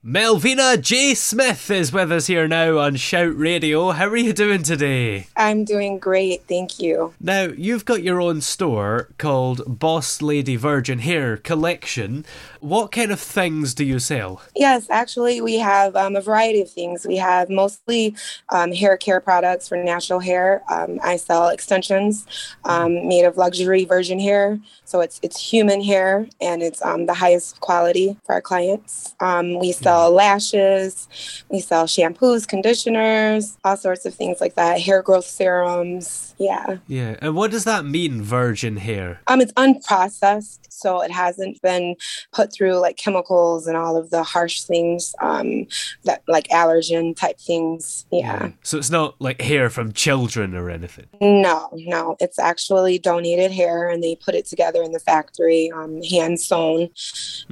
[0.00, 1.12] Melvina J.
[1.14, 3.90] Smith is with us here now on Shout Radio.
[3.90, 5.26] How are you doing today?
[5.36, 7.14] I'm doing great, thank you.
[7.18, 12.24] Now, you've got your own store called Boss Lady Virgin Hair Collection.
[12.60, 14.40] What kind of things do you sell?
[14.54, 17.04] Yes, actually, we have um, a variety of things.
[17.04, 18.14] We have mostly
[18.50, 20.62] um, hair care products for natural hair.
[20.70, 22.24] Um, I sell extensions
[22.64, 27.14] um, made of luxury virgin hair, so it's it's human hair and it's um, the
[27.14, 29.14] highest quality for our clients.
[29.20, 31.08] Um, we sell lashes,
[31.48, 34.80] we sell shampoos, conditioners, all sorts of things like that.
[34.80, 36.34] Hair growth serums.
[36.38, 36.78] Yeah.
[36.86, 39.20] Yeah, and what does that mean, virgin hair?
[39.26, 41.96] Um, it's unprocessed, so it hasn't been
[42.32, 45.66] put through like chemicals and all of the harsh things, um,
[46.04, 48.06] that like allergen type things.
[48.12, 48.50] Yeah.
[48.62, 51.06] So it's not like hair from children or anything.
[51.20, 56.02] No, no, it's actually donated hair, and they put it together in the factory, um,
[56.02, 56.90] hand sewn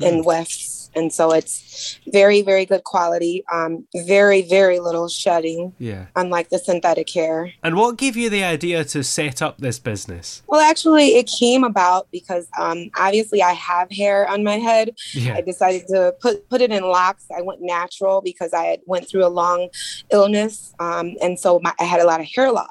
[0.00, 0.85] in wefts.
[0.96, 3.44] And so it's very, very good quality.
[3.52, 6.06] Um, very, very little shedding, Yeah.
[6.16, 7.52] unlike the synthetic hair.
[7.62, 10.42] And what gave you the idea to set up this business?
[10.48, 14.94] Well, actually, it came about because um, obviously I have hair on my head.
[15.12, 15.34] Yeah.
[15.34, 17.24] I decided to put put it in locks.
[17.36, 19.68] I went natural because I had went through a long
[20.10, 22.70] illness, um, and so my, I had a lot of hair loss.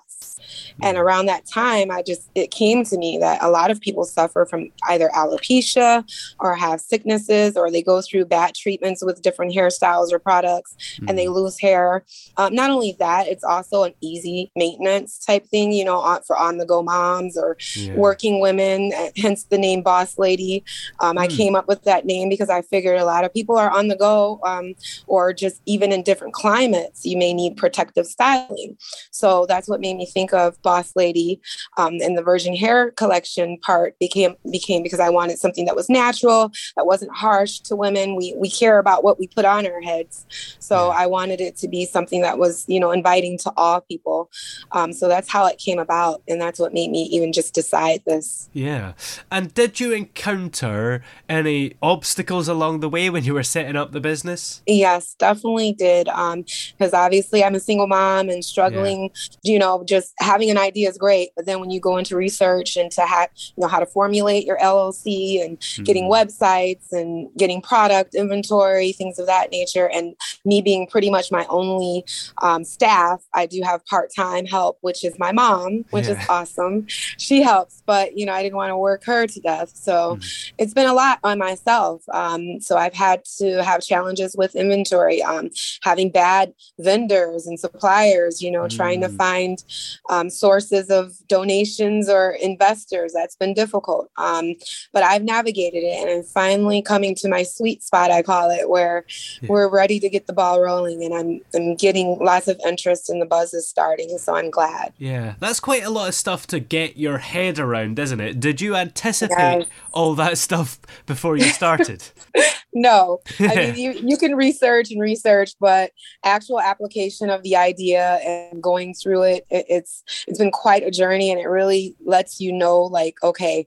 [0.81, 4.03] And around that time, I just it came to me that a lot of people
[4.03, 6.03] suffer from either alopecia
[6.39, 10.75] or have sicknesses, or they go through bad treatments with different hairstyles or products,
[11.07, 12.03] and they lose hair.
[12.37, 16.37] Um, not only that, it's also an easy maintenance type thing, you know, on, for
[16.37, 17.93] on the go moms or Yeah.
[17.95, 18.91] working women.
[19.17, 20.63] Hence the name Boss Lady.
[21.01, 21.33] Um, I Hmm.
[21.35, 23.95] came up with that name because I figured a lot of people are on the
[23.95, 24.73] go, um,
[25.07, 28.77] or just even in different climates, you may need protective styling.
[29.11, 31.39] So that's what made me think of Boss Lady.
[31.77, 35.89] Um, and the virgin hair collection part became became because I wanted something that was
[35.89, 38.17] natural, that wasn't harsh to women.
[38.17, 40.25] We we care about what we put on our heads,
[40.59, 44.29] so I wanted it to be something that was you know inviting to all people.
[44.73, 48.01] Um, so that's how it came about, and that's what made me even just decide
[48.05, 48.49] this.
[48.51, 48.93] Yeah.
[49.31, 54.01] And did you encounter any obstacles along the way when you were setting up the
[54.01, 54.61] business?
[54.65, 56.07] Yes, definitely did.
[56.09, 56.45] Um,
[56.77, 59.11] because obviously I'm a single mom and struggling,
[59.43, 61.29] you know, just having an idea is great.
[61.35, 64.45] But then when you go into research and to have, you know, how to formulate
[64.45, 70.61] your LLC and getting websites and getting product inventory, things of that nature, and me
[70.61, 72.03] being pretty much my only
[72.41, 76.85] um, staff, I do have part time help, which is my mom, which is awesome.
[76.87, 79.71] She helps, but, you know, I didn't want to work her to death.
[79.75, 80.17] So
[80.57, 82.03] it's been a lot on myself.
[82.13, 85.49] Um, so I've had to have challenges with inventory, um,
[85.83, 89.17] having bad vendors and suppliers, you know, trying to Mm.
[89.17, 89.63] find
[90.09, 93.11] um, sources of donations or investors.
[93.13, 94.11] That's been difficult.
[94.17, 94.53] Um,
[94.93, 98.69] but I've navigated it and I'm finally coming to my sweet spot, I call it,
[98.69, 99.05] where
[99.41, 99.49] Yeah.
[99.49, 103.19] we're ready to get the ball rolling and I'm, I'm getting lots of interest and
[103.21, 104.17] the buzz is starting.
[104.19, 104.93] So I'm glad.
[104.99, 105.33] Yeah.
[105.39, 108.39] That's quite a lot of stuff to get your head around, isn't it?
[108.39, 109.65] Did you anticipate Yes.
[109.93, 112.03] all that stuff before you started?
[112.75, 113.21] no.
[113.39, 115.91] I mean you, you can research and research but
[116.23, 120.91] actual application of the idea and going through it, it it's it's been quite a
[120.91, 123.65] journey and it really lets you know like okay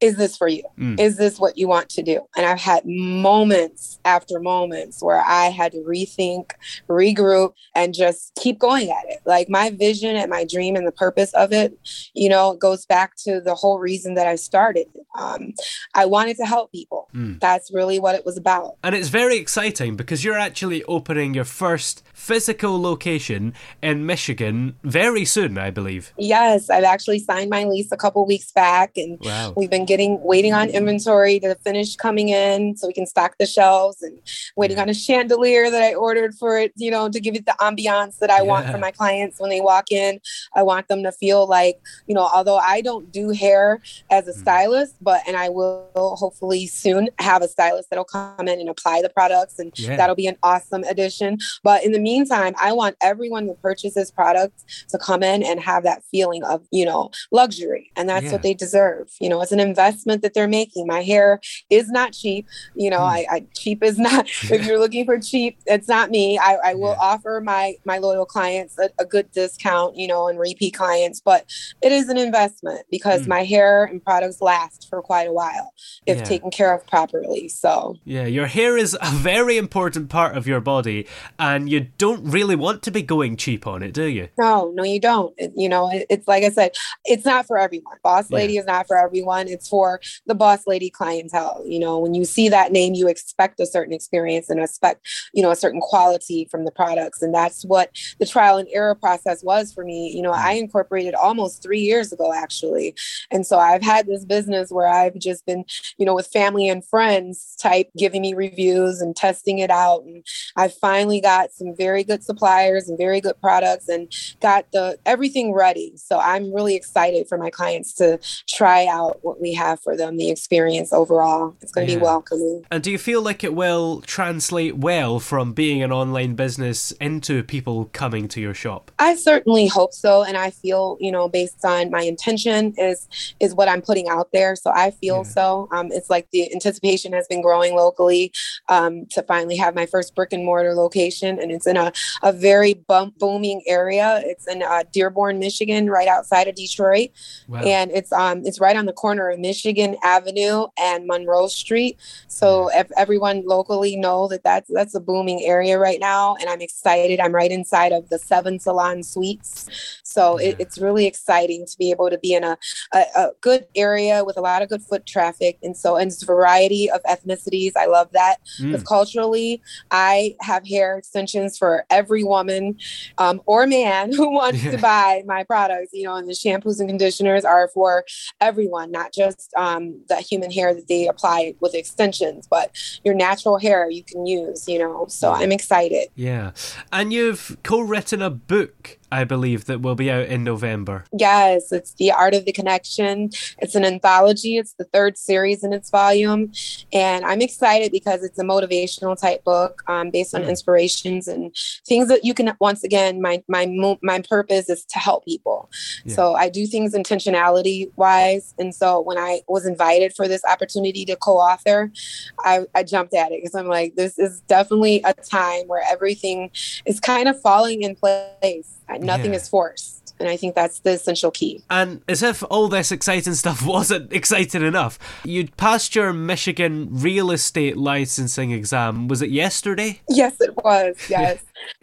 [0.00, 0.64] is this for you?
[0.78, 0.98] Mm.
[0.98, 2.20] is this what you want to do?
[2.36, 6.52] And i've had moments after moments where i had to rethink
[6.88, 9.20] regroup and just keep going at it.
[9.24, 11.78] Like my vision and my dream and the purpose of it
[12.14, 14.86] you know goes back to the whole reason that i started
[15.18, 15.52] um,
[15.94, 17.08] i wanted to help people.
[17.14, 17.38] Mm.
[17.40, 21.44] that's really what it was about and it's very exciting because you're actually opening your
[21.44, 26.12] first physical location in Michigan very soon, I believe.
[26.18, 29.54] Yes, I've actually signed my lease a couple weeks back, and wow.
[29.56, 33.46] we've been getting waiting on inventory to finish coming in so we can stock the
[33.46, 34.18] shelves, and
[34.54, 34.82] waiting yeah.
[34.82, 38.18] on a chandelier that I ordered for it, you know, to give it the ambiance
[38.18, 38.42] that I yeah.
[38.42, 40.20] want for my clients when they walk in.
[40.54, 44.32] I want them to feel like, you know, although I don't do hair as a
[44.32, 44.40] mm.
[44.42, 49.02] stylist, but and I will hopefully soon have a stylist that'll come in and apply
[49.02, 49.96] the products, and yeah.
[49.96, 51.38] that'll be an awesome addition.
[51.62, 55.82] But in the meantime, I want everyone who purchases products to come in and have
[55.84, 57.90] that feeling of, you know, luxury.
[57.96, 58.32] And that's yeah.
[58.32, 59.10] what they deserve.
[59.20, 60.86] You know, it's an investment that they're making.
[60.86, 61.40] My hair
[61.70, 62.46] is not cheap.
[62.74, 63.10] You know, mm.
[63.10, 66.38] I, I, cheap is not, if you're looking for cheap, it's not me.
[66.38, 70.38] I, I will offer my, my loyal clients a, a, good discount, you know, and
[70.38, 71.50] repeat clients, but
[71.82, 73.28] it is an investment because mm.
[73.28, 75.72] my hair and products last for quite a while
[76.06, 76.24] if yeah.
[76.24, 77.48] taken care of properly.
[77.48, 81.06] So, yeah, your hair is a very important part of your body
[81.38, 84.28] and you don't really want to be going cheap on it, do you?
[84.38, 85.34] No, no, you don't.
[85.38, 86.72] It, you know, it, it's like I said,
[87.04, 87.96] it's not for everyone.
[88.02, 88.60] Boss lady yeah.
[88.60, 89.48] is not for everyone.
[89.48, 91.62] It's for the boss lady clientele.
[91.66, 95.42] You know, when you see that name, you expect a certain experience and expect, you
[95.42, 97.22] know, a certain quality from the products.
[97.22, 100.12] And that's what the trial and error process was for me.
[100.14, 100.60] You know, I mm.
[100.60, 102.94] incorporated almost three years ago, actually.
[103.30, 105.64] And so I've had this business where I've just been,
[105.98, 110.02] you know, with family and friends type giving me reviews and testing it out.
[110.04, 110.24] And
[110.56, 114.10] I finally got some very good suppliers and very good products and
[114.40, 115.92] got the everything ready.
[115.96, 118.18] So I'm really excited for my clients to
[118.48, 121.54] try out what we have for them, the experience overall.
[121.60, 121.98] It's going to yeah.
[121.98, 122.64] be welcoming.
[122.70, 127.42] And do you feel like it will translate well from being an online business into
[127.42, 128.90] people coming to your shop?
[128.98, 133.06] I certainly hope so and I feel, you know, based on my intention is
[133.40, 134.56] is what I'm putting out there.
[134.56, 135.34] So I feel yeah.
[135.34, 135.68] so.
[135.70, 138.32] Um, it's like the anticipation has been growing locally
[138.68, 141.92] um, to finally have my first brick and mortar location and it's in a,
[142.22, 144.22] a very bump, booming area.
[144.24, 147.10] It's in uh, Dearborn, Michigan, right outside of Detroit,
[147.48, 147.60] wow.
[147.60, 151.98] and it's um it's right on the corner of Michigan Avenue and Monroe Street.
[152.28, 156.60] So if everyone locally know that that's that's a booming area right now, and I'm
[156.60, 157.20] excited.
[157.20, 159.68] I'm right inside of the Seven Salon Suites,
[160.10, 162.58] so it, it's really exciting to be able to be in a,
[162.92, 166.22] a, a good area with a lot of good foot traffic, and so and it's
[166.22, 167.72] a variety of ethnicities.
[167.76, 168.86] I love that because mm.
[168.86, 172.76] culturally, I have hair extensions for every woman
[173.18, 174.72] um, or man who wants yeah.
[174.72, 175.90] to buy my products.
[175.92, 178.04] You know, and the shampoos and conditioners are for
[178.40, 182.70] everyone, not just um, the human hair that they apply with extensions, but
[183.04, 184.68] your natural hair you can use.
[184.68, 186.08] You know, so I'm excited.
[186.14, 186.52] Yeah,
[186.92, 191.04] and you've co-written a book I believe, that will be out in November.
[191.16, 193.30] Yes, it's The Art of the Connection.
[193.58, 196.52] It's an anthology, it's the third series in its volume.
[196.92, 200.48] And I'm excited because it's a motivational type book um, based on mm.
[200.48, 201.54] inspirations and
[201.86, 203.66] things that you can, once again, my, my,
[204.02, 205.70] my purpose is to help people.
[206.04, 206.14] Yeah.
[206.14, 208.54] So I do things intentionality wise.
[208.58, 211.92] And so when I was invited for this opportunity to co author,
[212.40, 216.50] I, I jumped at it because I'm like, this is definitely a time where everything
[216.86, 219.38] is kind of falling in place Nothing yeah.
[219.38, 220.14] is forced.
[220.18, 221.62] And I think that's the essential key.
[221.70, 227.30] And as if all this exciting stuff wasn't exciting enough, you'd passed your Michigan real
[227.30, 229.08] estate licensing exam.
[229.08, 230.00] Was it yesterday?
[230.08, 230.96] Yes, it was.
[231.08, 231.42] Yes.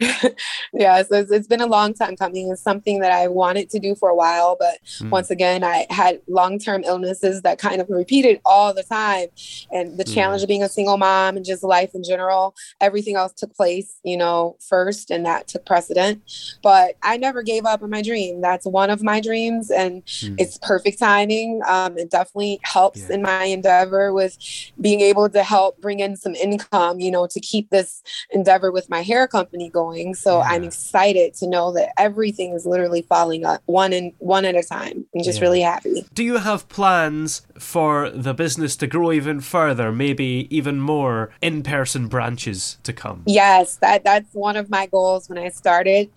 [0.72, 2.50] yeah, so it's, it's been a long time coming.
[2.50, 5.10] It's something that I wanted to do for a while, but mm.
[5.10, 9.28] once again, I had long term illnesses that kind of repeated all the time.
[9.70, 13.32] And the challenge of being a single mom and just life in general, everything else
[13.32, 16.22] took place, you know, first, and that took precedent.
[16.62, 18.40] But I never gave up on my dream.
[18.40, 20.36] That's one of my dreams, and mm.
[20.38, 21.60] it's perfect timing.
[21.66, 23.16] Um, it definitely helps yeah.
[23.16, 24.38] in my endeavor with
[24.80, 28.88] being able to help bring in some income, you know, to keep this endeavor with
[28.88, 30.14] my hair company going.
[30.14, 30.48] So yeah.
[30.48, 34.62] I'm excited to know that everything is literally falling up one and one at a
[34.62, 35.04] time.
[35.14, 35.44] I'm just yeah.
[35.44, 36.06] really happy.
[36.14, 39.92] Do you have plans for the business to grow even further?
[39.92, 43.22] Maybe even more in-person branches to come?
[43.26, 46.10] Yes, that that's one of my goals when I started.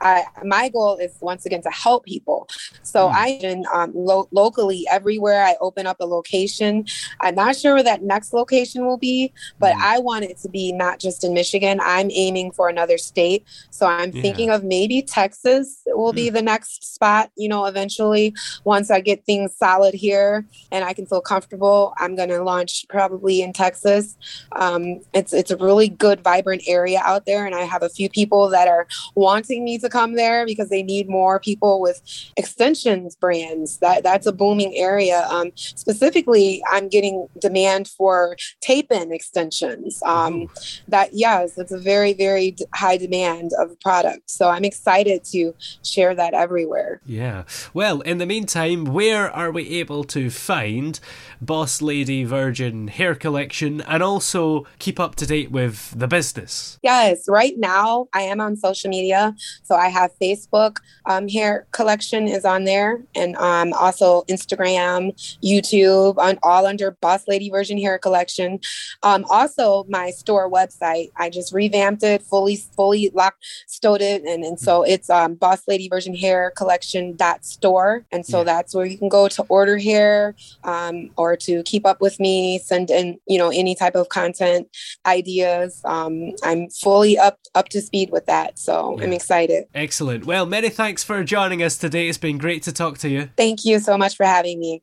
[0.00, 2.48] I, my goal is once again to help people.
[2.82, 3.14] So mm.
[3.14, 5.44] I been um, lo- locally everywhere.
[5.44, 6.86] I open up a location.
[7.20, 9.80] I'm not sure where that next location will be, but mm.
[9.80, 11.80] I want it to be not just in Michigan.
[11.82, 13.44] I'm aiming for another state.
[13.70, 14.22] So I'm yeah.
[14.22, 16.16] thinking of maybe Texas will mm.
[16.16, 20.92] be the next spot, you know, eventually once I get things solid here and I
[20.92, 21.94] can feel comfortable.
[21.98, 24.16] I'm going to launch probably in Texas.
[24.52, 27.46] Um, it's, it's a really good, vibrant area out there.
[27.46, 30.82] And I have a few people that are wanting me to come there because they
[30.82, 32.02] need more people with
[32.36, 33.78] extensions brands.
[33.78, 35.26] That that's a booming area.
[35.30, 40.02] Um, specifically, I'm getting demand for tape-in extensions.
[40.04, 40.48] Um,
[40.88, 44.30] that yes, it's a very very high demand of a product.
[44.30, 45.54] So I'm excited to
[45.84, 47.00] share that everywhere.
[47.04, 47.44] Yeah.
[47.74, 50.98] Well, in the meantime, where are we able to find
[51.40, 56.78] Boss Lady Virgin hair collection and also keep up to date with the business?
[56.82, 59.34] Yes, right now I am on social media.
[59.62, 66.18] So I have Facebook um, hair collection is on there, and um, also Instagram, YouTube,
[66.18, 68.60] on all under Boss Lady Virgin Hair Collection.
[69.02, 74.44] Um, also, my store website, I just revamped it, fully fully locked, stowed it, and,
[74.44, 78.44] and so it's um, Boss Lady Virgin Hair Collection dot store, and so yeah.
[78.44, 80.34] that's where you can go to order hair
[80.64, 84.68] um, or to keep up with me, send in you know any type of content
[85.06, 85.80] ideas.
[85.84, 89.04] Um, I'm fully up up to speed with that, so yeah.
[89.04, 89.64] I'm excited.
[89.74, 90.26] Excellent.
[90.26, 92.08] Well, many thanks for joining us today.
[92.08, 93.30] It's been great to talk to you.
[93.36, 94.82] Thank you so much for having me.